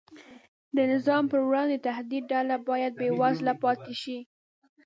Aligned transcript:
د 0.75 0.77
نظام 0.91 1.23
پر 1.31 1.39
وړاندې 1.47 1.75
د 1.79 1.83
تهدید 1.87 2.23
ډله 2.31 2.55
باید 2.69 2.91
بېوزله 2.99 3.53
پاتې 3.63 3.93
شي. 4.01 4.17